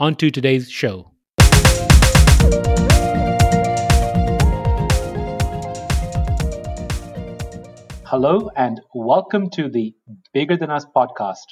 [0.00, 1.10] on to today's show.
[8.04, 9.94] Hello, and welcome to the
[10.32, 11.46] Bigger Than Us podcast.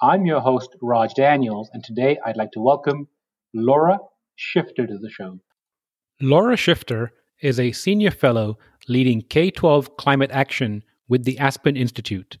[0.00, 3.08] I'm your host, Raj Daniels, and today I'd like to welcome
[3.52, 3.98] Laura
[4.38, 5.40] Schifter to the show.
[6.20, 7.08] Laura Schifter
[7.42, 12.38] is a senior fellow leading K 12 climate action with the Aspen Institute,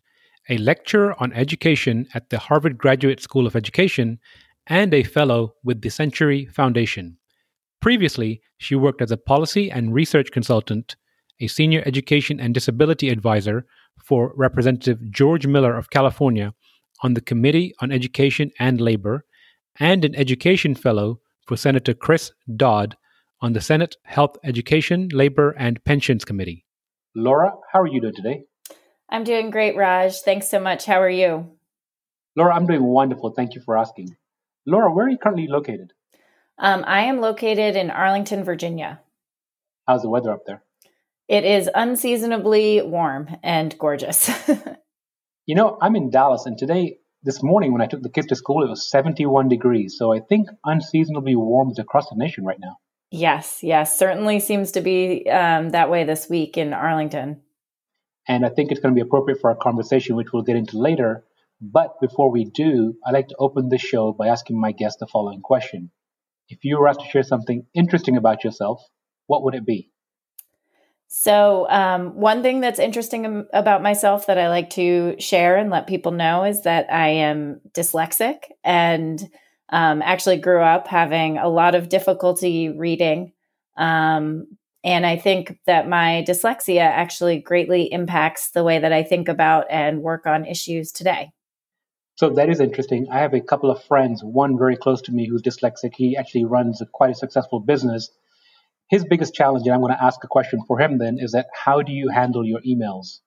[0.48, 4.20] a lecturer on education at the Harvard Graduate School of Education,
[4.68, 7.16] and a fellow with the Century Foundation.
[7.80, 10.96] Previously, she worked as a policy and research consultant,
[11.40, 13.66] a senior education and disability advisor
[14.04, 16.54] for Representative George Miller of California
[17.02, 19.24] on the Committee on Education and Labor,
[19.78, 22.96] and an education fellow for Senator Chris Dodd
[23.40, 26.64] on the Senate Health, Education, Labor, and Pensions Committee.
[27.14, 28.42] Laura, how are you doing today?
[29.08, 30.20] I'm doing great, Raj.
[30.20, 30.84] Thanks so much.
[30.84, 31.52] How are you?
[32.36, 33.30] Laura, I'm doing wonderful.
[33.30, 34.16] Thank you for asking.
[34.66, 35.92] Laura, where are you currently located?
[36.58, 39.00] Um, I am located in Arlington, Virginia.
[39.86, 40.62] How's the weather up there?
[41.28, 44.30] It is unseasonably warm and gorgeous.
[45.46, 48.36] you know, I'm in Dallas, and today, this morning, when I took the kids to
[48.36, 49.96] school, it was 71 degrees.
[49.98, 52.78] So I think unseasonably warm is across the nation right now.
[53.10, 57.40] Yes, yes, certainly seems to be um, that way this week in Arlington.
[58.26, 60.78] And I think it's going to be appropriate for our conversation, which we'll get into
[60.78, 61.24] later.
[61.60, 65.06] But before we do, I'd like to open this show by asking my guest the
[65.06, 65.90] following question.
[66.48, 68.80] If you were asked to share something interesting about yourself,
[69.26, 69.90] what would it be?
[71.08, 75.86] So, um, one thing that's interesting about myself that I like to share and let
[75.86, 79.22] people know is that I am dyslexic and
[79.70, 83.32] um, actually grew up having a lot of difficulty reading.
[83.76, 84.46] Um,
[84.84, 89.66] and I think that my dyslexia actually greatly impacts the way that I think about
[89.70, 91.30] and work on issues today.
[92.18, 93.06] So that is interesting.
[93.12, 95.94] I have a couple of friends, one very close to me who's dyslexic.
[95.94, 98.10] He actually runs a, quite a successful business.
[98.90, 101.46] His biggest challenge, and I'm going to ask a question for him then, is that
[101.54, 103.20] how do you handle your emails?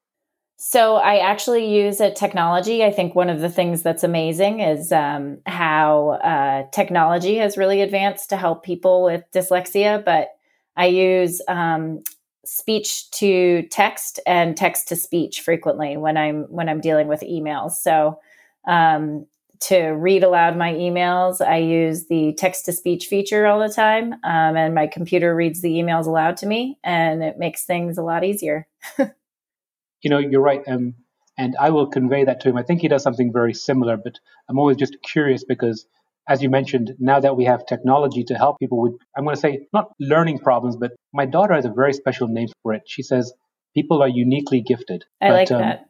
[0.57, 2.83] So I actually use a technology.
[2.83, 7.79] I think one of the things that's amazing is um, how uh, technology has really
[7.79, 10.03] advanced to help people with dyslexia.
[10.03, 10.31] But
[10.75, 12.03] I use um,
[12.43, 17.71] speech to text and text to speech frequently when I'm when I'm dealing with emails.
[17.71, 18.19] So
[18.67, 19.25] um,
[19.61, 24.13] to read aloud my emails, I use the text to speech feature all the time,
[24.13, 28.03] um, and my computer reads the emails aloud to me, and it makes things a
[28.03, 28.67] lot easier.
[28.97, 30.61] you know, you're right.
[30.67, 30.95] Um,
[31.37, 32.57] and I will convey that to him.
[32.57, 35.85] I think he does something very similar, but I'm always just curious because,
[36.27, 39.41] as you mentioned, now that we have technology to help people with, I'm going to
[39.41, 42.83] say, not learning problems, but my daughter has a very special name for it.
[42.85, 43.31] She says,
[43.75, 45.05] people are uniquely gifted.
[45.21, 45.89] I but, like um, that.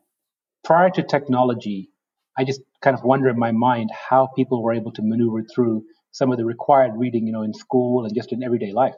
[0.64, 1.90] Prior to technology,
[2.38, 5.84] I just kind of wonder in my mind how people were able to maneuver through
[6.12, 8.96] some of the required reading, you know, in school and just in everyday life.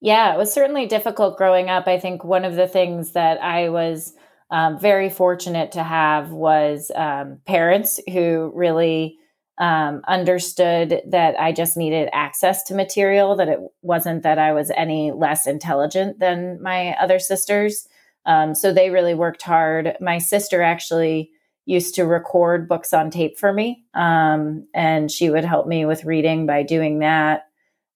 [0.00, 1.88] Yeah, it was certainly difficult growing up.
[1.88, 4.14] I think one of the things that I was
[4.50, 9.18] um, very fortunate to have was um, parents who really
[9.58, 14.70] um, understood that I just needed access to material, that it wasn't that I was
[14.76, 17.88] any less intelligent than my other sisters.
[18.24, 19.96] Um, so they really worked hard.
[20.00, 21.30] My sister actually
[21.68, 23.84] used to record books on tape for me.
[23.92, 27.42] Um, and she would help me with reading by doing that.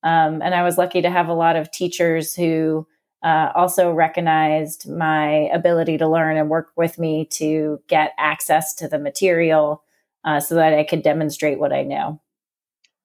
[0.03, 2.87] Um, and I was lucky to have a lot of teachers who
[3.23, 8.89] uh, also recognized my ability to learn and work with me to get access to
[8.89, 9.83] the material
[10.23, 12.21] uh, so that I could demonstrate what I know.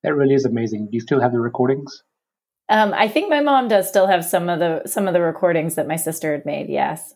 [0.03, 0.87] That really is amazing.
[0.91, 2.03] Do you still have the recordings?
[2.67, 5.75] Um, I think my mom does still have some of the some of the recordings
[5.75, 6.67] that my sister had made.
[6.67, 7.13] Yes,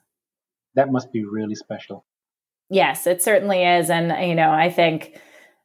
[0.75, 2.06] that must be really special.
[2.71, 5.19] Yes, it certainly is, and you know, I think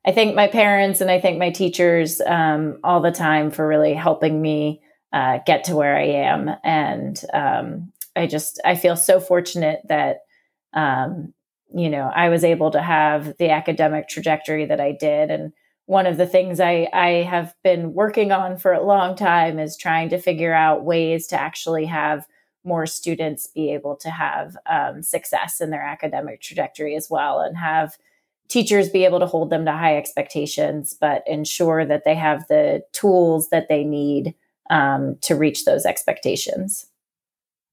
[0.05, 3.95] I thank my parents and I thank my teachers um, all the time for really
[3.95, 4.83] helping me
[5.13, 10.17] uh, get to where I am, and um, I just I feel so fortunate that
[10.75, 11.33] um,
[11.73, 15.53] you know I was able to have the academic trajectory that I did, and
[15.85, 19.77] one of the things I, I have been working on for a long time is
[19.77, 22.27] trying to figure out ways to actually have
[22.67, 27.57] more students be able to have um, success in their academic trajectory as well and
[27.57, 27.97] have
[28.49, 32.83] teachers be able to hold them to high expectations, but ensure that they have the
[32.93, 34.35] tools that they need
[34.71, 36.87] um, to reach those expectations.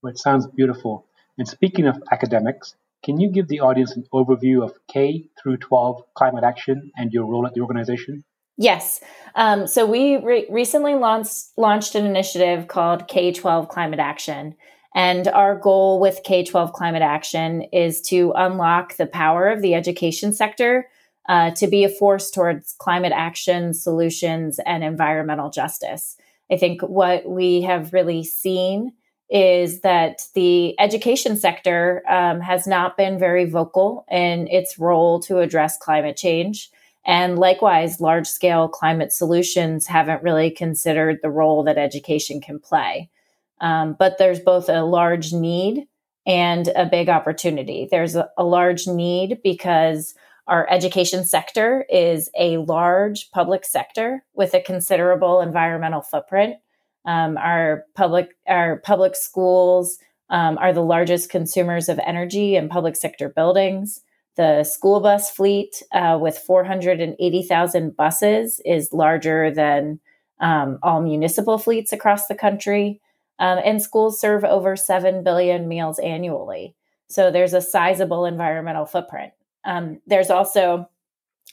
[0.03, 1.05] It sounds beautiful.
[1.37, 6.03] And speaking of academics, can you give the audience an overview of K through 12
[6.15, 8.23] climate action and your role at the organization?
[8.57, 9.01] Yes.
[9.35, 14.55] Um, so we re- recently launched launched an initiative called K 12 Climate Action.
[14.95, 19.73] And our goal with K 12 Climate Action is to unlock the power of the
[19.73, 20.87] education sector
[21.27, 26.17] uh, to be a force towards climate action, solutions, and environmental justice.
[26.51, 28.93] I think what we have really seen
[29.29, 35.39] is that the education sector um, has not been very vocal in its role to
[35.39, 36.69] address climate change.
[37.05, 43.09] And likewise, large scale climate solutions haven't really considered the role that education can play.
[43.63, 45.87] Um, but there's both a large need
[46.27, 47.87] and a big opportunity.
[47.89, 50.13] There's a, a large need because
[50.47, 56.57] our education sector is a large public sector with a considerable environmental footprint.
[57.05, 59.97] Um, our public our public schools
[60.29, 64.01] um, are the largest consumers of energy in public sector buildings.
[64.35, 69.99] The school bus fleet, uh, with 480,000 buses, is larger than
[70.39, 72.99] um, all municipal fleets across the country.
[73.39, 76.75] Um, and schools serve over 7 billion meals annually.
[77.07, 79.33] So there's a sizable environmental footprint.
[79.65, 80.89] Um, there's also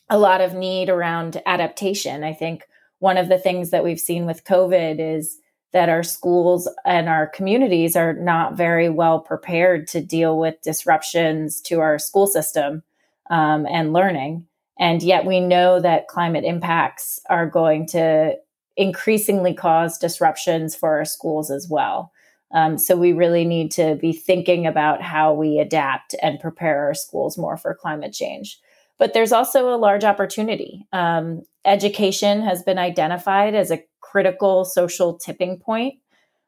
[0.09, 2.25] a lot of need around adaptation.
[2.25, 2.65] I think
[2.99, 5.39] one of the things that we've seen with COVID is
[5.73, 11.61] that our schools and our communities are not very well prepared to deal with disruptions
[11.63, 12.83] to our school system
[13.31, 14.47] um, and learning.
[14.79, 18.37] And yet we know that climate impacts are going to
[18.77, 22.13] increasingly cause disruptions for our schools as well.
[22.53, 26.95] Um, so we really need to be thinking about how we adapt and prepare our
[26.95, 28.59] schools more for climate change.
[28.99, 30.87] But there's also a large opportunity.
[30.93, 35.95] Um, education has been identified as a critical social tipping point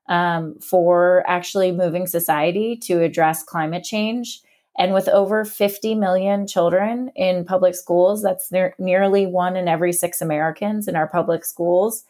[0.09, 4.41] um, for actually moving society to address climate change.
[4.79, 9.93] And with over 50 million children in public schools, that's ne- nearly one in every
[9.93, 12.05] six Americans in our public schools.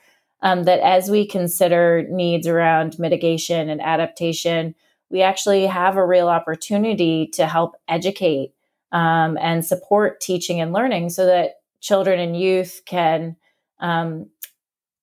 [0.44, 4.74] Um, that as we consider needs around mitigation and adaptation,
[5.08, 8.52] we actually have a real opportunity to help educate
[8.90, 13.36] um, and support teaching and learning so that children and youth can
[13.78, 14.30] um,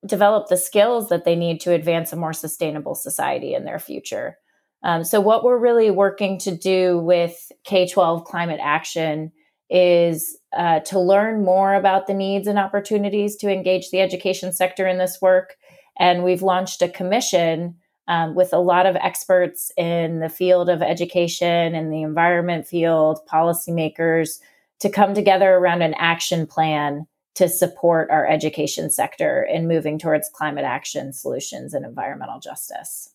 [0.06, 4.38] develop the skills that they need to advance a more sustainable society in their future.
[4.84, 9.31] Um, so, what we're really working to do with K 12 climate action
[9.70, 14.88] is uh, to learn more about the needs and opportunities to engage the education sector
[14.88, 15.58] in this work.
[16.00, 17.76] And we've launched a commission
[18.08, 23.20] um, with a lot of experts in the field of education and the environment field,
[23.31, 24.40] policymakers,
[24.80, 27.06] to come together around an action plan
[27.36, 33.14] to support our education sector in moving towards climate action solutions and environmental justice.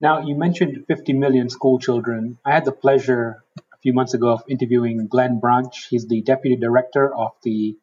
[0.00, 2.38] Now, you mentioned 50 million school children.
[2.44, 5.74] I had the pleasure a few months ago of interviewing Glenn Branch.
[5.88, 7.78] He's the deputy director of the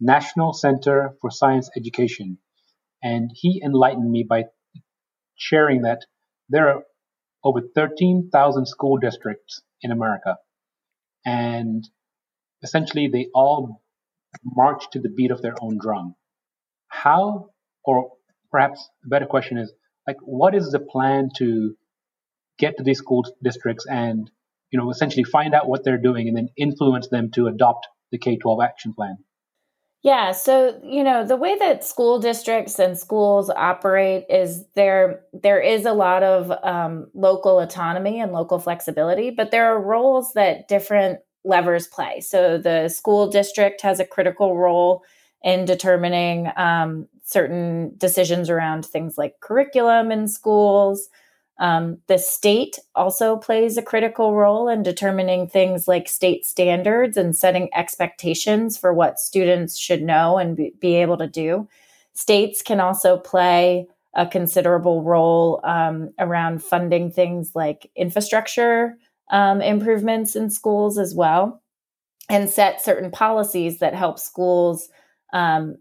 [0.00, 2.38] National Center for Science Education.
[3.02, 4.44] And he enlightened me by
[5.34, 6.02] sharing that
[6.48, 6.82] there are
[7.42, 10.36] over 13,000 school districts in America.
[11.24, 11.88] And
[12.62, 13.82] essentially, they all
[14.44, 16.14] march to the beat of their own drum.
[16.86, 17.50] How,
[17.84, 18.12] or
[18.52, 19.72] perhaps a better question is,
[20.06, 21.74] like, what is the plan to
[22.58, 24.30] get to these school districts and,
[24.70, 28.18] you know, essentially find out what they're doing and then influence them to adopt the
[28.18, 29.16] K 12 action plan?
[30.02, 35.22] Yeah, so you know the way that school districts and schools operate is there.
[35.32, 40.32] There is a lot of um, local autonomy and local flexibility, but there are roles
[40.34, 42.20] that different levers play.
[42.20, 45.02] So the school district has a critical role
[45.42, 51.08] in determining um, certain decisions around things like curriculum in schools.
[51.58, 57.36] Um, the state also plays a critical role in determining things like state standards and
[57.36, 61.68] setting expectations for what students should know and be, able to do.
[62.12, 68.96] States can also play a considerable role um, around funding things like infrastructure
[69.30, 71.60] um, improvements in schools as well
[72.28, 74.88] and set certain policies that help schools
[75.32, 75.76] um,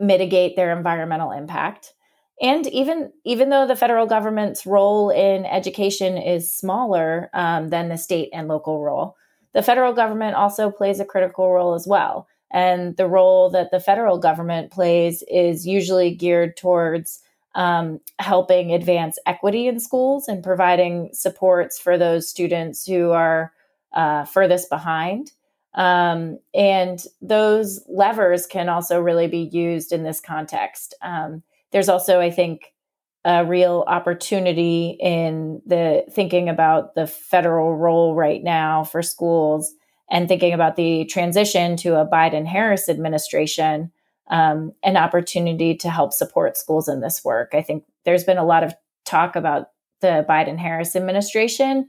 [0.00, 1.94] mitigate their environmental impact
[2.42, 7.98] and even even though the federal government's role in education is smaller um, than the
[7.98, 9.16] state and local role
[9.52, 13.80] the federal government also plays a critical role as well and the role that the
[13.80, 17.20] federal government plays is usually geared towards
[17.54, 23.52] um, helping advance equity in schools and providing supports for those students who are
[23.92, 25.32] uh, furthest behind.
[25.74, 30.94] Um, and those levers can also really be used in this context.
[31.02, 32.72] Um, there's also, I think,
[33.24, 39.72] a real opportunity in the thinking about the federal role right now for schools
[40.10, 43.92] and thinking about the transition to a Biden Harris administration,
[44.30, 47.50] um, an opportunity to help support schools in this work.
[47.52, 48.74] I think there's been a lot of
[49.04, 49.68] talk about
[50.00, 51.88] the Biden Harris administration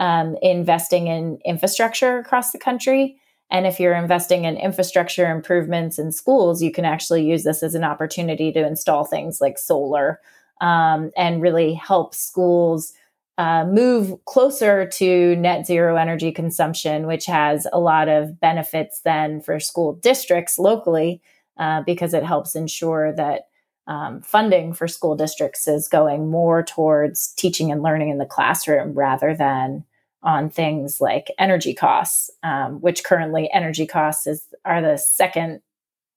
[0.00, 3.16] um, investing in infrastructure across the country.
[3.50, 7.74] And if you're investing in infrastructure improvements in schools, you can actually use this as
[7.74, 10.20] an opportunity to install things like solar
[10.60, 12.92] um, and really help schools
[13.38, 19.40] uh, move closer to net zero energy consumption, which has a lot of benefits then
[19.40, 21.20] for school districts locally
[21.58, 23.48] uh, because it helps ensure that
[23.86, 28.94] um, funding for school districts is going more towards teaching and learning in the classroom
[28.94, 29.84] rather than
[30.22, 35.62] on things like energy costs, um, which currently energy costs is are the second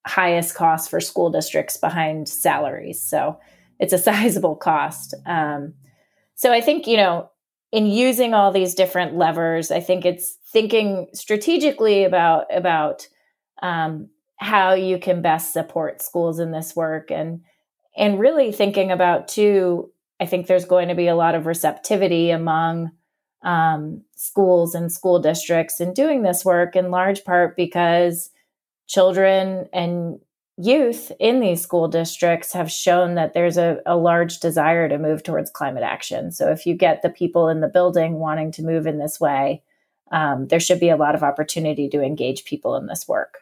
[0.06, 3.02] highest cost for school districts behind salaries.
[3.02, 3.40] So
[3.80, 5.14] it's a sizable cost.
[5.26, 5.74] Um,
[6.36, 7.30] so I think you know
[7.72, 13.08] in using all these different levers, I think it's thinking strategically about about
[13.62, 17.42] um, how you can best support schools in this work and
[17.96, 19.92] and really thinking about too.
[20.20, 22.92] I think there's going to be a lot of receptivity among
[23.44, 28.30] um, schools and school districts in doing this work in large part because
[28.88, 30.20] children and
[30.58, 35.24] youth in these school districts have shown that there's a, a, large desire to move
[35.24, 36.32] towards climate action.
[36.32, 39.64] So if you get the people in the building wanting to move in this way,
[40.12, 43.40] um, there should be a lot of opportunity to engage people in this work.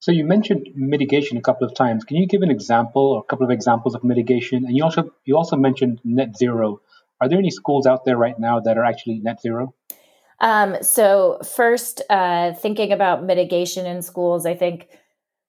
[0.00, 2.04] So you mentioned mitigation a couple of times.
[2.04, 4.64] Can you give an example or a couple of examples of mitigation?
[4.64, 6.80] And you also you also mentioned net zero.
[7.20, 9.74] Are there any schools out there right now that are actually net zero?
[10.40, 14.88] Um, so, first, uh, thinking about mitigation in schools, I think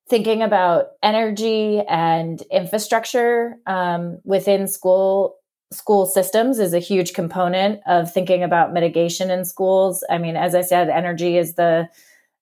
[0.10, 5.36] thinking about energy and infrastructure um, within school
[5.72, 10.04] school systems is a huge component of thinking about mitigation in schools.
[10.10, 11.88] I mean, as I said, energy is the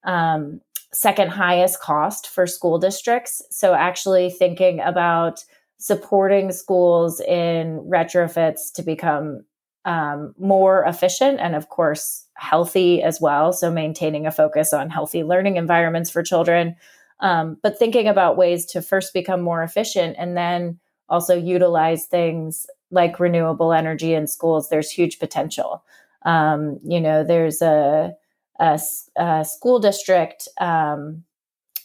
[0.05, 0.61] um,
[0.93, 3.41] second highest cost for school districts.
[3.49, 5.43] So, actually thinking about
[5.77, 9.45] supporting schools in retrofits to become
[9.85, 13.53] um, more efficient and, of course, healthy as well.
[13.53, 16.75] So, maintaining a focus on healthy learning environments for children,
[17.19, 20.79] um, but thinking about ways to first become more efficient and then
[21.09, 24.69] also utilize things like renewable energy in schools.
[24.69, 25.83] There's huge potential.
[26.23, 28.13] Um, you know, there's a,
[28.59, 28.79] a,
[29.15, 31.23] a school district um,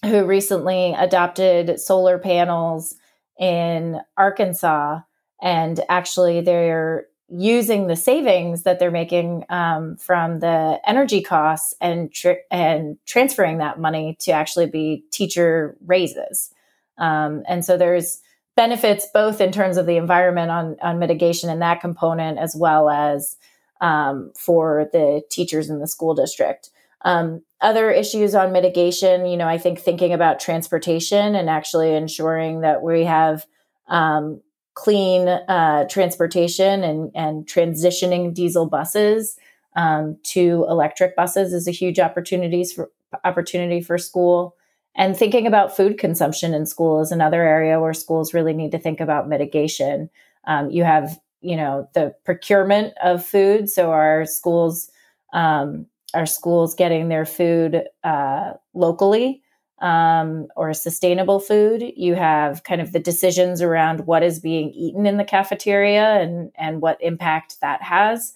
[0.04, 2.96] who recently adopted solar panels
[3.42, 5.00] in Arkansas.
[5.42, 12.12] And actually, they're using the savings that they're making um, from the energy costs and
[12.12, 16.54] tr- and transferring that money to actually be teacher raises.
[16.99, 18.20] Um, and so there's
[18.54, 22.88] benefits both in terms of the environment on on mitigation and that component, as well
[22.88, 23.37] as
[23.80, 26.70] um, for the teachers in the school district.
[27.04, 32.61] Um, other issues on mitigation, you know, I think thinking about transportation and actually ensuring
[32.61, 33.47] that we have
[33.88, 34.40] um,
[34.75, 39.37] clean uh, transportation and, and transitioning diesel buses
[39.76, 42.90] um, to electric buses is a huge opportunities for
[43.25, 44.56] opportunity for school.
[44.94, 48.78] And thinking about food consumption in school is another area where schools really need to
[48.78, 50.11] think about mitigation.
[50.44, 53.71] Um, you have, you know, the procurement of food.
[53.71, 54.90] So our schools
[55.32, 59.42] um, are schools getting their food uh, locally
[59.83, 61.83] um, or sustainable food.
[61.97, 66.52] You have kind of the decisions around what is being eaten in the cafeteria and
[66.54, 68.33] and what impact that has.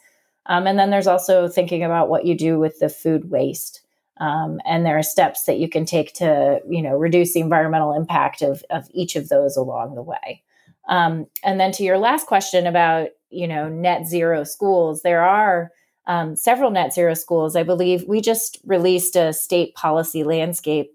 [0.46, 3.82] Um, and then there's also thinking about what you do with the food waste.
[4.18, 7.94] Um, and there are steps that you can take to you know reduce the environmental
[7.94, 10.42] impact of of each of those along the way.
[10.88, 15.70] Um, and then to your last question about you know net zero schools, there are
[16.06, 17.56] um, several net zero schools.
[17.56, 20.92] I believe we just released a state policy landscape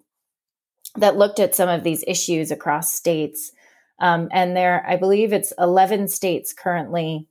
[0.96, 3.52] that looked at some of these issues across states.
[4.00, 7.28] Um, and there, I believe it's 11 states currently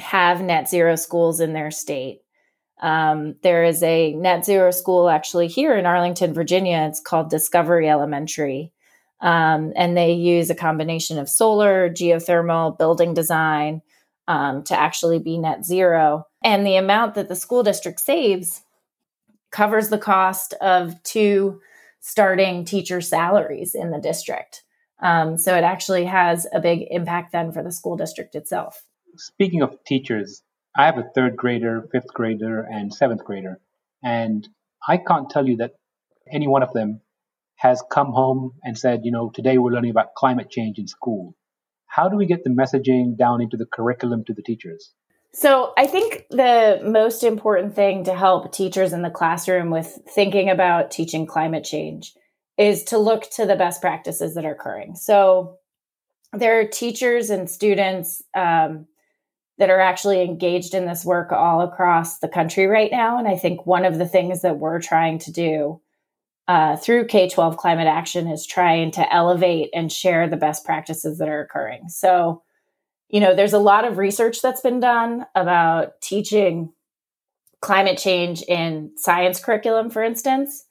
[0.00, 2.20] have net zero schools in their state.
[2.80, 6.86] Um, there is a net zero school actually here in Arlington, Virginia.
[6.88, 8.72] It's called Discovery Elementary.
[9.20, 13.82] Um, and they use a combination of solar, geothermal, building design
[14.28, 16.26] um, to actually be net zero.
[16.42, 18.62] And the amount that the school district saves
[19.50, 21.60] covers the cost of two
[22.00, 24.64] starting teacher salaries in the district.
[25.00, 28.84] Um, so it actually has a big impact then for the school district itself.
[29.16, 30.42] Speaking of teachers,
[30.76, 33.60] I have a third grader, fifth grader, and seventh grader.
[34.02, 34.48] And
[34.88, 35.72] I can't tell you that
[36.32, 37.00] any one of them
[37.56, 41.34] has come home and said, you know, today we're learning about climate change in school.
[41.92, 44.92] How do we get the messaging down into the curriculum to the teachers?
[45.34, 50.48] So, I think the most important thing to help teachers in the classroom with thinking
[50.48, 52.14] about teaching climate change
[52.56, 54.96] is to look to the best practices that are occurring.
[54.96, 55.58] So,
[56.32, 58.86] there are teachers and students um,
[59.58, 63.18] that are actually engaged in this work all across the country right now.
[63.18, 65.80] And I think one of the things that we're trying to do
[66.48, 71.18] uh, through K 12 climate action is trying to elevate and share the best practices
[71.18, 71.88] that are occurring.
[71.88, 72.42] So,
[73.08, 76.72] you know, there's a lot of research that's been done about teaching
[77.60, 80.64] climate change in science curriculum, for instance,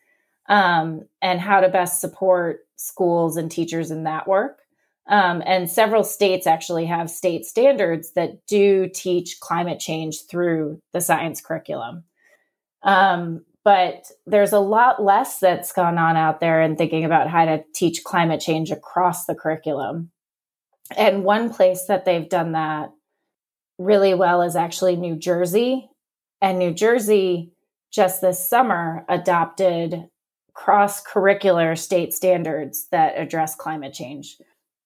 [0.50, 4.60] um, and how to best support schools and teachers in that work.
[5.08, 11.02] Um, and several states actually have state standards that do teach climate change through the
[11.02, 12.04] science curriculum.
[12.84, 17.46] Um, but there's a lot less that's gone on out there in thinking about how
[17.46, 20.12] to teach climate change across the curriculum.
[20.98, 22.92] And one place that they've done that
[23.78, 25.90] really well is actually New Jersey.
[26.42, 27.54] And New Jersey
[27.92, 30.08] just this summer adopted
[30.54, 34.38] cross curricular state standards that address climate change.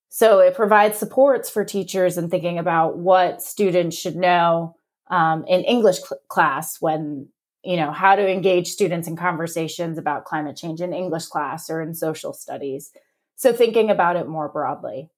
[0.10, 4.76] So it provides supports for teachers in thinking about what students should know
[5.10, 7.28] um, in English cl- class when,
[7.66, 11.82] you know, how to engage students in conversations about climate change in English class or
[11.82, 12.92] in social studies.
[13.36, 15.10] So thinking about it more broadly.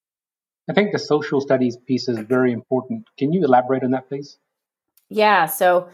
[0.70, 3.08] I think the social studies piece is very important.
[3.18, 4.38] Can you elaborate on that, please?
[5.10, 5.46] Yeah.
[5.46, 5.90] So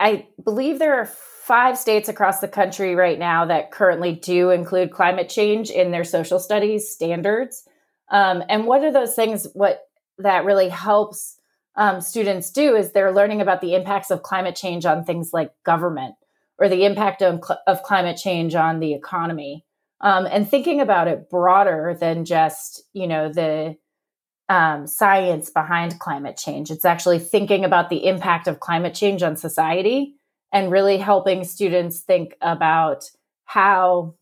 [0.00, 4.92] I believe there are five states across the country right now that currently do include
[4.92, 7.66] climate change in their social studies standards.
[8.10, 9.46] Um, and what are those things?
[9.54, 9.82] What
[10.18, 11.37] that really helps
[11.78, 15.52] um, students do is they're learning about the impacts of climate change on things like
[15.64, 16.16] government
[16.58, 19.64] or the impact of, of climate change on the economy.
[20.00, 23.76] Um, and thinking about it broader than just you know the
[24.48, 29.36] um, science behind climate change it's actually thinking about the impact of climate change on
[29.36, 30.14] society
[30.52, 33.10] and really helping students think about
[33.44, 34.14] how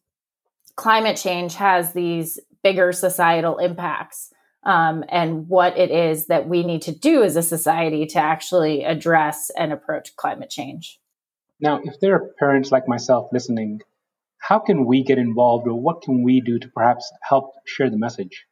[0.74, 4.32] climate change has these bigger societal impacts
[4.66, 8.82] um, and what it is that we need to do as a society to actually
[8.82, 10.98] address and approach climate change.
[11.60, 13.80] Now, if there are parents like myself listening,
[14.38, 17.96] how can we get involved or what can we do to perhaps help share the
[17.96, 18.44] message?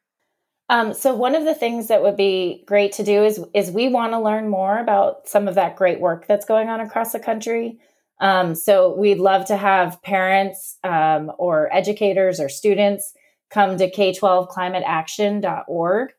[0.71, 3.89] Um, so one of the things that would be great to do is is we
[3.89, 7.19] want to learn more about some of that great work that's going on across the
[7.19, 7.79] country.
[8.21, 13.13] Um, so we'd love to have parents um, or educators or students
[13.51, 16.11] come to k12climateaction.org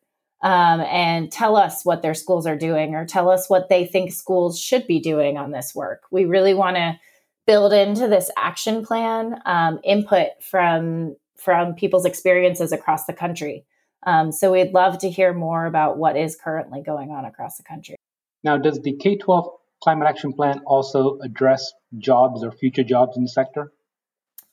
[0.41, 4.11] um, and tell us what their schools are doing or tell us what they think
[4.11, 6.01] schools should be doing on this work.
[6.11, 6.99] We really want to
[7.47, 13.65] build into this action plan um, input from from people's experiences across the country.
[14.05, 17.63] Um, so we'd love to hear more about what is currently going on across the
[17.63, 17.95] country.
[18.43, 19.49] Now, does the K 12
[19.83, 23.71] Climate Action Plan also address jobs or future jobs in the sector?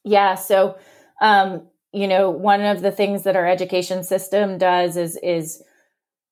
[0.05, 0.79] Yeah, so
[1.21, 5.63] um, you know, one of the things that our education system does is is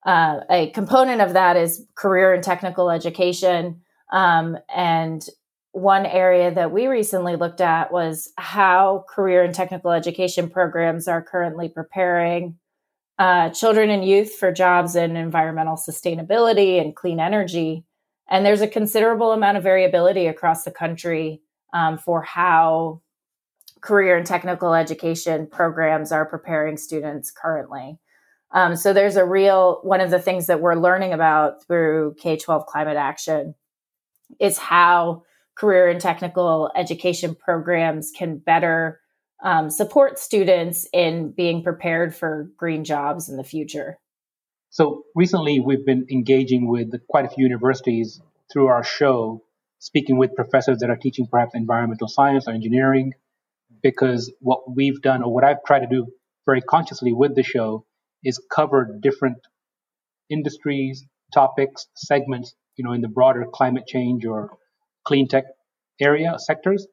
[0.06, 3.82] uh, a component of that is career and technical education.
[4.12, 5.26] Um, and
[5.72, 11.22] one area that we recently looked at was how career and technical education programs are
[11.22, 12.58] currently preparing
[13.18, 17.84] uh, children and youth for jobs in environmental sustainability and clean energy.
[18.28, 21.42] And there's a considerable amount of variability across the country
[21.74, 23.02] um, for how
[23.80, 27.98] career and technical education programs are preparing students currently.
[28.52, 32.36] Um, so there's a real one of the things that we're learning about through K
[32.36, 33.54] 12 climate action
[34.38, 35.22] is how
[35.54, 39.00] career and technical education programs can better
[39.42, 43.98] um, support students in being prepared for green jobs in the future.
[44.70, 48.20] So recently, we've been engaging with quite a few universities
[48.52, 49.42] through our show,
[49.78, 53.14] speaking with professors that are teaching perhaps environmental science or engineering,
[53.82, 56.06] because what we've done, or what I've tried to do
[56.46, 57.84] very consciously with the show,
[58.22, 59.38] is cover different
[60.28, 64.50] industries, topics, segments, you know, in the broader climate change or
[65.04, 65.44] clean tech
[66.00, 66.86] area sectors,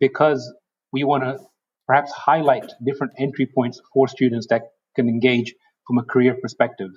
[0.00, 0.52] because
[0.92, 1.38] we want to
[1.86, 4.62] perhaps highlight different entry points for students that
[4.96, 5.54] can engage
[5.86, 6.90] from a career perspective.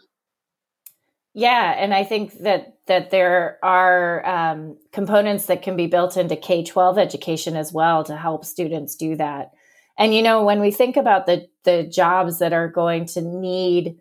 [1.38, 6.36] Yeah, and I think that that there are um, components that can be built into
[6.36, 9.52] K twelve education as well to help students do that.
[10.00, 14.00] And you know, when we think about the the jobs that are going to need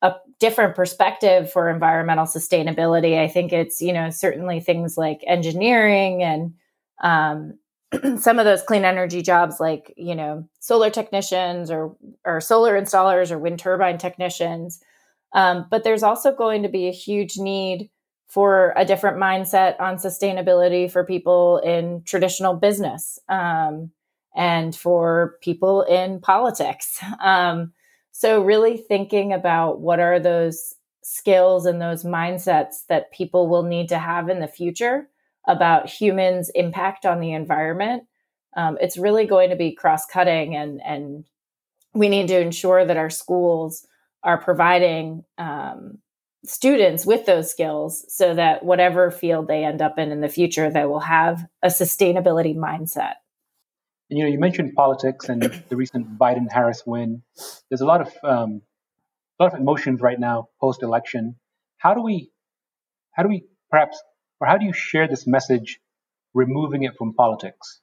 [0.00, 6.22] a different perspective for environmental sustainability, I think it's you know certainly things like engineering
[6.22, 6.54] and
[7.02, 7.58] um,
[8.18, 13.30] some of those clean energy jobs like you know solar technicians or or solar installers
[13.30, 14.80] or wind turbine technicians
[15.32, 17.90] um, but there's also going to be a huge need
[18.26, 23.90] for a different mindset on sustainability for people in traditional business um,
[24.36, 27.72] and for people in politics um,
[28.12, 33.88] so really thinking about what are those skills and those mindsets that people will need
[33.88, 35.08] to have in the future
[35.46, 38.04] about humans' impact on the environment.
[38.56, 41.24] Um, it's really going to be cross cutting, and and
[41.94, 43.86] we need to ensure that our schools
[44.22, 45.98] are providing um,
[46.44, 50.70] students with those skills so that whatever field they end up in in the future,
[50.70, 53.14] they will have a sustainability mindset.
[54.08, 57.22] And, you know, you mentioned politics and the recent Biden-Harris win.
[57.68, 58.62] There's a lot of um,
[59.38, 61.36] a lot of emotions right now post-election.
[61.78, 62.30] How do we,
[63.12, 64.02] how do we perhaps
[64.40, 65.80] or how do you share this message,
[66.34, 67.80] removing it from politics?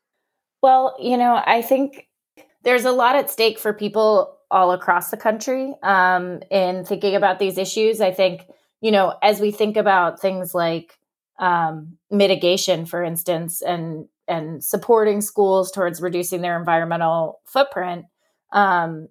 [0.61, 2.07] Well, you know, I think
[2.63, 7.39] there's a lot at stake for people all across the country um, in thinking about
[7.39, 8.01] these issues.
[8.01, 8.41] I think,
[8.81, 10.97] you know, as we think about things like
[11.39, 18.05] um, mitigation, for instance, and and supporting schools towards reducing their environmental footprint,
[18.51, 19.07] um,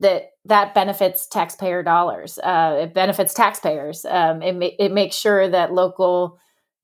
[0.00, 2.38] that that benefits taxpayer dollars.
[2.38, 4.04] Uh, it benefits taxpayers.
[4.04, 6.38] Um, it ma- it makes sure that local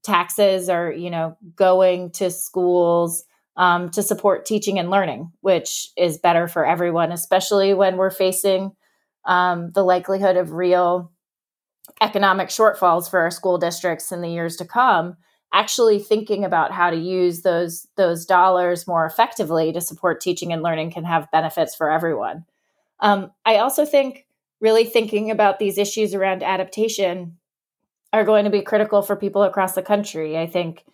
[0.05, 3.25] taxes are you know going to schools
[3.57, 8.73] um, to support teaching and learning which is better for everyone especially when we're facing
[9.25, 11.11] um, the likelihood of real
[12.01, 15.17] economic shortfalls for our school districts in the years to come
[15.53, 20.63] actually thinking about how to use those those dollars more effectively to support teaching and
[20.63, 22.45] learning can have benefits for everyone
[23.01, 24.27] um, i also think
[24.61, 27.37] really thinking about these issues around adaptation
[28.13, 30.39] are going to be critical for people across the country.
[30.39, 30.85] I think,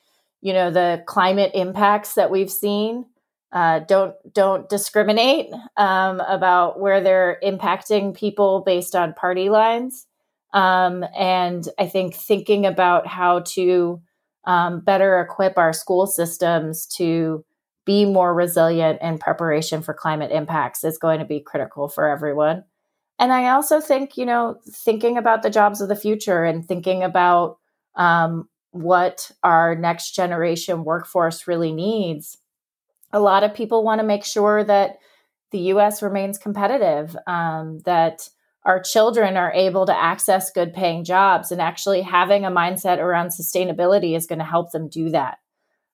[0.43, 3.07] you know, the climate impacts that we've seen
[3.53, 10.07] uh, don't don't discriminate um, about where they're impacting people based on party lines.
[10.53, 14.03] Um, and I think thinking about how to
[14.45, 17.45] um, better equip our school systems to
[17.85, 22.65] be more resilient in preparation for climate impacts is going to be critical for everyone.
[23.19, 27.03] And I also think, you know, thinking about the jobs of the future and thinking
[27.03, 27.59] about
[27.95, 32.39] um, what our next generation workforce really needs.
[33.13, 34.99] A lot of people want to make sure that
[35.51, 38.29] the US remains competitive, um, that
[38.65, 43.29] our children are able to access good paying jobs, and actually having a mindset around
[43.29, 45.39] sustainability is going to help them do that.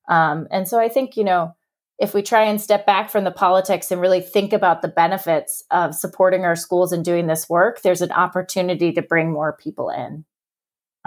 [0.09, 1.55] Um, and so I think, you know,
[1.99, 5.65] if we try and step back from the politics and really think about the benefits
[5.71, 9.91] of supporting our schools and doing this work, there's an opportunity to bring more people
[9.91, 10.25] in.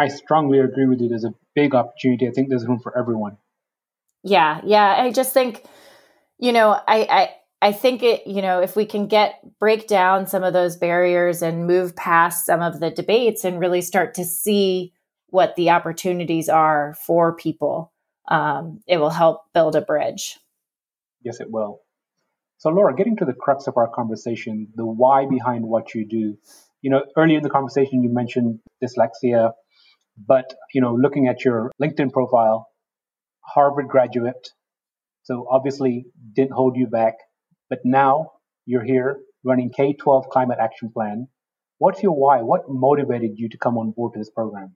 [0.02, 1.10] I strongly agree with you.
[1.10, 2.28] There's a big opportunity.
[2.28, 3.38] I think there's room for everyone.
[4.24, 4.96] Yeah, yeah.
[4.98, 5.64] I just think,
[6.40, 7.30] you know, I, I
[7.62, 11.44] I think it, you know, if we can get break down some of those barriers
[11.44, 14.92] and move past some of the debates and really start to see
[15.28, 17.94] what the opportunities are for people,
[18.28, 20.40] um, it will help build a bridge.
[21.22, 21.82] Yes, it will.
[22.58, 26.38] So, Laura, getting to the crux of our conversation, the why behind what you do.
[26.82, 29.52] You know, earlier in the conversation, you mentioned dyslexia,
[30.18, 32.68] but, you know, looking at your LinkedIn profile,
[33.42, 34.50] Harvard graduate,
[35.24, 37.16] so obviously didn't hold you back,
[37.70, 38.32] but now
[38.66, 41.28] you're here running K 12 Climate Action Plan.
[41.78, 42.42] What's your why?
[42.42, 44.76] What motivated you to come on board to this program?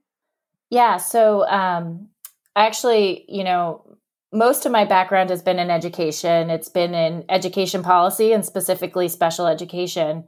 [0.70, 2.08] Yeah, so um,
[2.56, 3.96] I actually, you know,
[4.32, 6.50] most of my background has been in education.
[6.50, 10.24] It's been in education policy and specifically special education.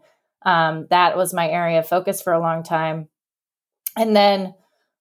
[0.46, 3.08] Um, that was my area of focus for a long time.
[3.96, 4.54] And then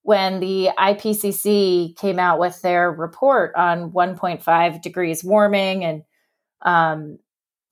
[0.08, 6.04] when the IPCC came out with their report on 1.5 degrees warming and
[6.62, 7.20] um,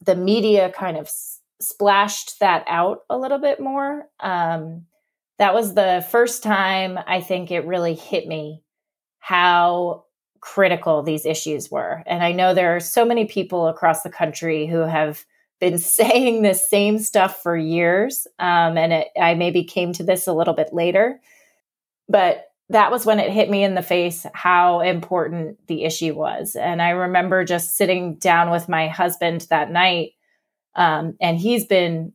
[0.05, 4.85] the media kind of s- splashed that out a little bit more, um,
[5.39, 8.61] that was the first time I think it really hit me
[9.19, 10.03] how
[10.41, 12.03] critical these issues were.
[12.05, 15.23] And I know there are so many people across the country who have
[15.61, 18.27] been saying the same stuff for years.
[18.39, 21.21] Um, and it, I maybe came to this a little bit later.
[22.07, 26.55] But that was when it hit me in the face how important the issue was.
[26.55, 30.11] And I remember just sitting down with my husband that night.
[30.75, 32.13] Um, and he's been,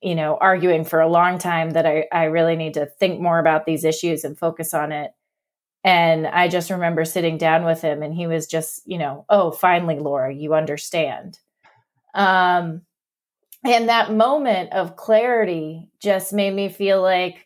[0.00, 3.38] you know, arguing for a long time that I, I really need to think more
[3.38, 5.12] about these issues and focus on it.
[5.84, 9.52] And I just remember sitting down with him and he was just, you know, oh,
[9.52, 11.38] finally, Laura, you understand.
[12.14, 12.82] Um,
[13.62, 17.45] and that moment of clarity just made me feel like,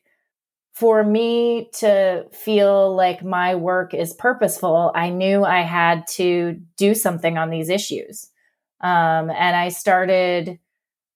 [0.73, 6.95] for me to feel like my work is purposeful, I knew I had to do
[6.95, 8.29] something on these issues.
[8.81, 10.59] Um, and I started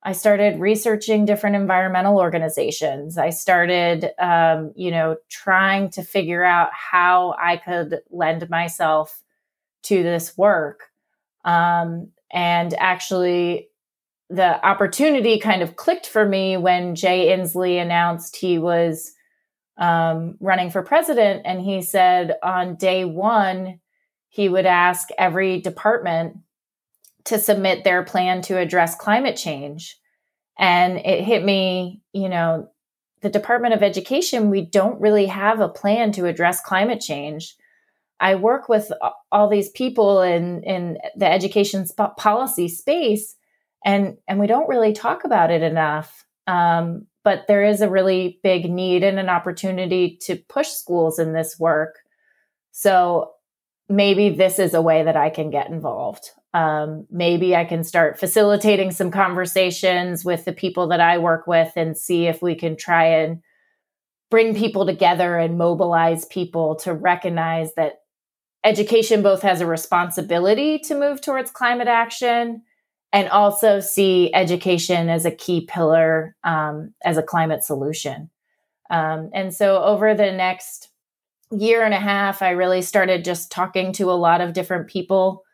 [0.06, 3.16] I started researching different environmental organizations.
[3.16, 9.22] I started, um, you know, trying to figure out how I could lend myself
[9.84, 10.90] to this work.
[11.46, 13.70] Um, and actually,
[14.28, 19.13] the opportunity kind of clicked for me when Jay Inslee announced he was
[19.76, 21.42] um, running for president.
[21.44, 23.80] And he said on day one,
[24.28, 26.38] he would ask every department
[27.24, 29.98] to submit their plan to address climate change.
[30.58, 32.68] And it hit me, you know,
[33.22, 37.56] the Department of Education, we don't really have a plan to address climate change.
[38.20, 38.92] I work with
[39.32, 43.34] all these people in, in the education sp- policy space,
[43.84, 46.24] and, and we don't really talk about it enough.
[46.46, 51.32] Um, but there is a really big need and an opportunity to push schools in
[51.32, 51.96] this work.
[52.70, 53.32] So
[53.88, 56.30] maybe this is a way that I can get involved.
[56.52, 61.72] Um, maybe I can start facilitating some conversations with the people that I work with
[61.74, 63.40] and see if we can try and
[64.30, 68.00] bring people together and mobilize people to recognize that
[68.64, 72.62] education both has a responsibility to move towards climate action
[73.14, 78.29] and also see education as a key pillar um, as a climate solution.
[78.90, 80.90] Um, and so over the next
[81.50, 85.44] year and a half, I really started just talking to a lot of different people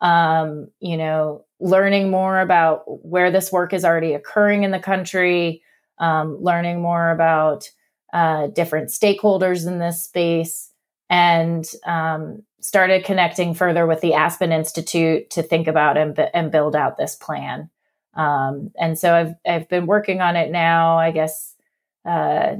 [0.00, 5.62] um, you know, learning more about where this work is already occurring in the country,
[5.98, 7.70] um, learning more about
[8.12, 10.70] uh, different stakeholders in this space,
[11.08, 16.74] and um, started connecting further with the Aspen Institute to think about and, and build
[16.74, 17.70] out this plan.
[18.14, 21.54] Um, and so I've I've been working on it now, I guess,
[22.04, 22.56] uh,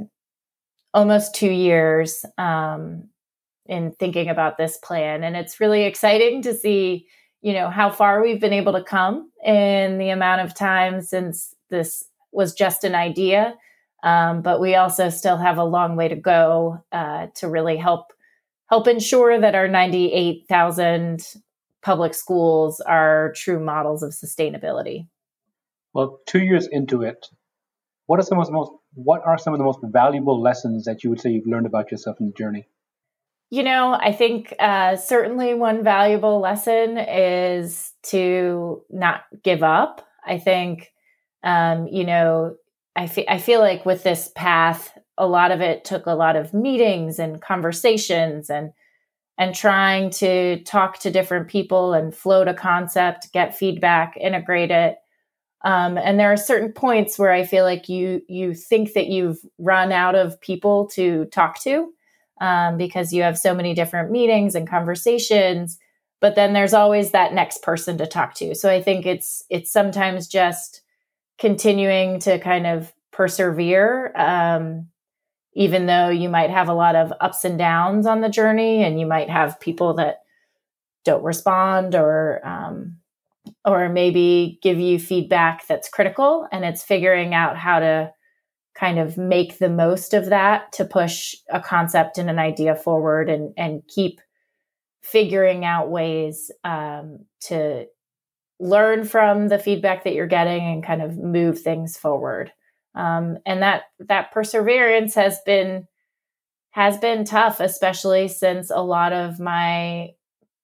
[0.93, 3.09] almost two years um,
[3.65, 7.07] in thinking about this plan, and it's really exciting to see
[7.41, 11.53] you know how far we've been able to come in the amount of time since
[11.69, 13.55] this was just an idea
[14.03, 18.13] um, but we also still have a long way to go uh, to really help
[18.69, 21.25] help ensure that our 98,000
[21.81, 25.07] public schools are true models of sustainability.
[25.93, 27.27] Well, two years into it,
[28.05, 31.03] what are some of the most what are some of the most valuable lessons that
[31.03, 32.67] you would say you've learned about yourself in the journey?
[33.49, 40.05] You know, I think uh, certainly one valuable lesson is to not give up.
[40.25, 40.91] I think,
[41.43, 42.57] um, you know,
[42.95, 46.35] I, fe- I feel like with this path, a lot of it took a lot
[46.35, 48.71] of meetings and conversations and
[49.39, 54.97] and trying to talk to different people and float a concept, get feedback, integrate it.
[55.63, 59.39] Um, and there are certain points where I feel like you you think that you've
[59.57, 61.91] run out of people to talk to
[62.41, 65.77] um, because you have so many different meetings and conversations
[66.19, 69.71] but then there's always that next person to talk to so i think it's it's
[69.71, 70.81] sometimes just
[71.37, 74.87] continuing to kind of persevere um,
[75.57, 78.99] even though you might have a lot of ups and downs on the journey and
[78.99, 80.21] you might have people that
[81.03, 82.97] don't respond or um,
[83.65, 88.11] or maybe give you feedback that's critical and it's figuring out how to
[88.75, 93.27] kind of make the most of that to push a concept and an idea forward
[93.27, 94.21] and and keep
[95.01, 97.85] figuring out ways um, to
[98.59, 102.51] learn from the feedback that you're getting and kind of move things forward
[102.97, 105.87] um, and that that perseverance has been
[106.71, 110.09] has been tough especially since a lot of my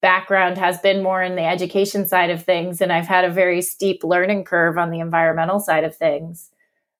[0.01, 3.61] background has been more in the education side of things and i've had a very
[3.61, 6.49] steep learning curve on the environmental side of things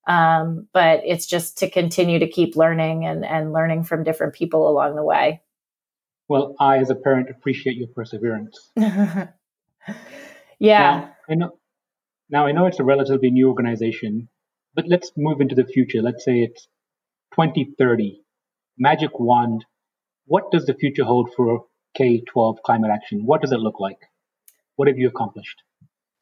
[0.07, 4.69] um, but it's just to continue to keep learning and, and learning from different people
[4.69, 5.41] along the way.
[6.27, 8.71] Well, I, as a parent, appreciate your perseverance.
[8.75, 9.29] yeah.
[10.59, 11.51] Now I, know,
[12.29, 14.27] now, I know it's a relatively new organization,
[14.75, 16.01] but let's move into the future.
[16.01, 16.67] Let's say it's
[17.33, 18.21] 2030,
[18.77, 19.65] magic wand.
[20.25, 23.25] What does the future hold for K 12 climate action?
[23.25, 23.99] What does it look like?
[24.75, 25.61] What have you accomplished?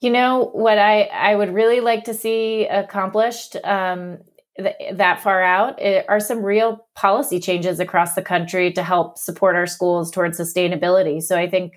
[0.01, 4.17] You know what I I would really like to see accomplished um,
[4.57, 9.55] th- that far out are some real policy changes across the country to help support
[9.55, 11.21] our schools towards sustainability.
[11.21, 11.73] So I think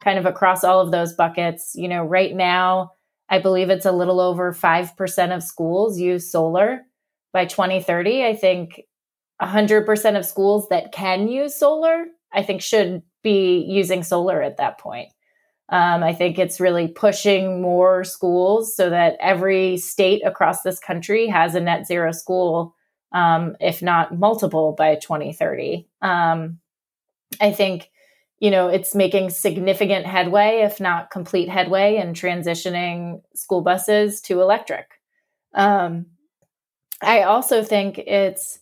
[0.00, 2.92] kind of across all of those buckets, you know, right now
[3.30, 6.82] I believe it's a little over 5% of schools use solar.
[7.32, 8.82] By 2030, I think
[9.42, 14.78] 100% of schools that can use solar, I think should be using solar at that
[14.78, 15.10] point.
[15.68, 21.26] Um, I think it's really pushing more schools so that every state across this country
[21.26, 22.74] has a net zero school
[23.12, 25.86] um, if not multiple by 2030.
[26.02, 26.58] Um,
[27.40, 27.90] I think,
[28.40, 34.40] you know, it's making significant headway, if not complete headway, in transitioning school buses to
[34.40, 34.86] electric.
[35.54, 36.06] Um,
[37.02, 38.60] I also think it's,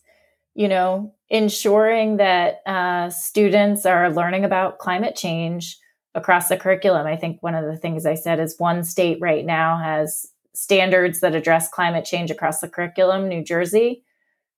[0.55, 5.77] you know, ensuring that uh, students are learning about climate change
[6.15, 7.05] across the curriculum.
[7.05, 11.19] I think one of the things I said is one state right now has standards
[11.19, 14.03] that address climate change across the curriculum, New Jersey.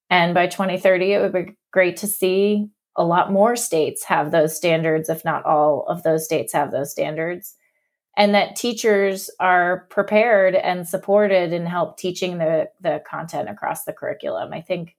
[0.10, 4.56] And by 2030, it would be great to see a lot more states have those
[4.56, 7.56] standards, if not all of those states have those standards.
[8.18, 13.94] And that teachers are prepared and supported and help teaching the, the content across the
[13.94, 14.52] curriculum.
[14.52, 14.98] I think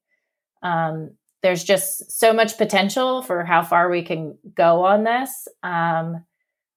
[0.62, 1.10] um,
[1.42, 5.48] there's just so much potential for how far we can go on this.
[5.62, 6.24] Um,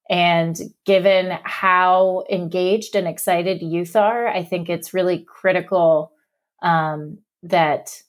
[0.10, 6.12] and given how engaged and excited youth are, I think it's really critical
[6.62, 8.02] um, that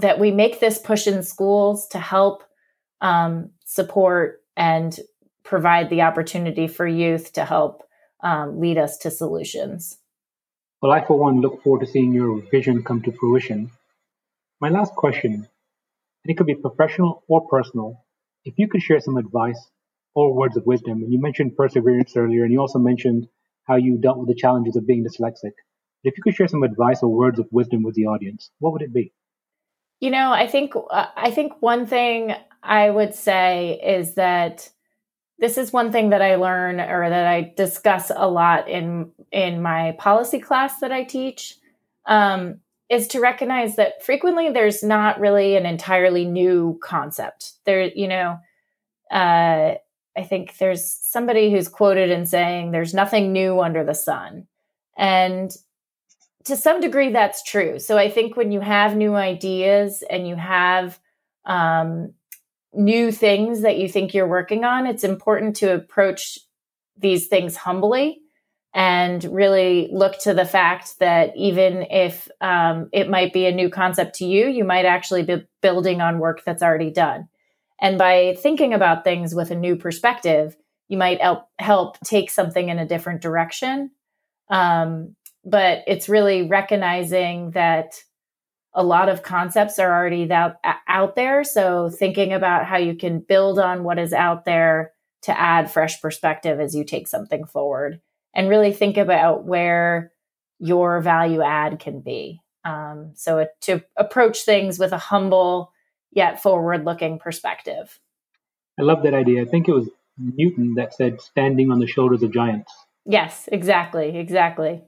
[0.00, 2.44] that we make this push in schools to help
[3.00, 4.98] um, support and
[5.42, 7.82] provide the opportunity for youth to help
[8.22, 9.98] um, lead us to solutions.
[10.82, 13.70] Well, I, for one, look forward to seeing your vision come to fruition.
[14.60, 18.04] My last question, and it could be professional or personal,
[18.44, 19.70] if you could share some advice
[20.14, 23.28] or words of wisdom, and you mentioned perseverance earlier, and you also mentioned
[23.64, 25.52] how you dealt with the challenges of being dyslexic.
[26.02, 28.72] But If you could share some advice or words of wisdom with the audience, what
[28.72, 29.12] would it be?
[30.00, 34.68] You know, I think uh, I think one thing I would say is that
[35.38, 39.62] this is one thing that I learn or that I discuss a lot in in
[39.62, 41.56] my policy class that I teach.
[42.06, 42.60] Um,
[42.90, 47.52] is to recognize that frequently there's not really an entirely new concept.
[47.64, 48.38] There, you know,
[49.12, 49.74] uh,
[50.16, 54.48] I think there's somebody who's quoted in saying, "There's nothing new under the sun,"
[54.96, 55.56] and
[56.44, 57.78] to some degree that's true.
[57.78, 60.98] So i think when you have new ideas and you have
[61.44, 62.12] um,
[62.72, 66.38] new things that you think you're working on it's important to approach
[66.96, 68.20] these things humbly
[68.72, 73.68] and really look to the fact that even if um, it might be a new
[73.68, 77.28] concept to you you might actually be building on work that's already done.
[77.82, 80.56] And by thinking about things with a new perspective
[80.88, 83.92] you might help help take something in a different direction.
[84.48, 87.94] Um, but it's really recognizing that
[88.72, 91.42] a lot of concepts are already out, out there.
[91.42, 96.00] So thinking about how you can build on what is out there to add fresh
[96.00, 98.00] perspective as you take something forward
[98.34, 100.12] and really think about where
[100.58, 102.40] your value add can be.
[102.64, 105.72] Um, so it, to approach things with a humble
[106.12, 107.98] yet forward looking perspective.
[108.78, 109.42] I love that idea.
[109.42, 112.72] I think it was Newton that said standing on the shoulders of giants.
[113.06, 114.82] Yes, exactly, exactly.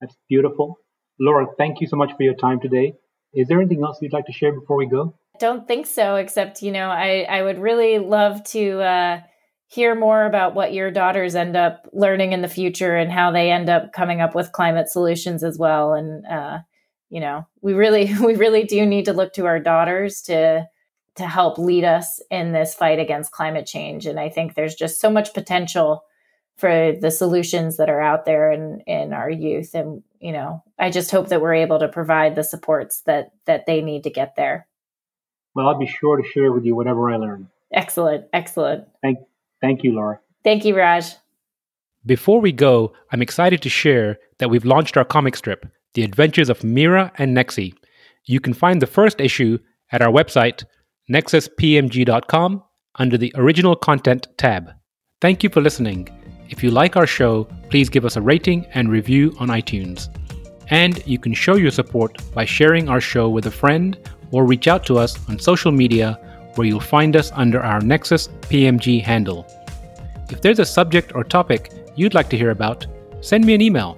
[0.00, 0.78] That's beautiful.
[1.18, 2.94] Laura, thank you so much for your time today.
[3.34, 5.14] Is there anything else you'd like to share before we go?
[5.38, 9.20] Don't think so, except, you know, I, I would really love to uh,
[9.68, 13.50] hear more about what your daughters end up learning in the future and how they
[13.50, 15.94] end up coming up with climate solutions as well.
[15.94, 16.58] And, uh,
[17.08, 20.66] you know, we really, we really do need to look to our daughters to,
[21.16, 24.06] to help lead us in this fight against climate change.
[24.06, 26.02] And I think there's just so much potential
[26.60, 29.74] for the solutions that are out there in in our youth.
[29.74, 33.66] And you know i just hope that we're able to provide the supports that that
[33.66, 34.66] they need to get there.
[35.54, 37.48] Well i'll be sure to share with you whatever i learn.
[37.72, 38.26] Excellent.
[38.32, 38.86] Excellent.
[39.02, 39.18] Thank
[39.60, 40.20] thank you laura.
[40.44, 41.04] Thank you raj.
[42.04, 46.50] Before we go i'm excited to share that we've launched our comic strip the adventures
[46.50, 47.74] of mira and nexi.
[48.26, 49.58] You can find the first issue
[49.90, 50.64] at our website
[51.10, 52.62] nexuspmg.com
[52.96, 54.70] under the original content tab.
[55.20, 56.19] Thank you for listening
[56.50, 60.08] if you like our show, please give us a rating and review on iTunes.
[60.68, 63.96] And you can show your support by sharing our show with a friend
[64.32, 66.18] or reach out to us on social media
[66.56, 69.46] where you'll find us under our Nexus PMG handle.
[70.28, 72.86] If there's a subject or topic you'd like to hear about,
[73.20, 73.96] send me an email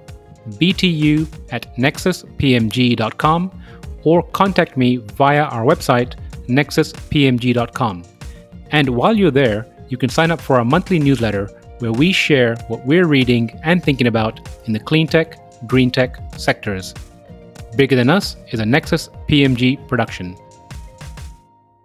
[0.59, 3.61] btu at nexuspmg.com
[4.03, 6.15] or contact me via our website
[6.47, 8.03] nexuspmg.com.
[8.71, 11.49] And while you're there, you can sign up for our monthly newsletter
[11.83, 16.17] where we share what we're reading and thinking about in the clean tech, green tech
[16.37, 16.93] sectors.
[17.75, 20.37] Bigger Than Us is a Nexus PMG production.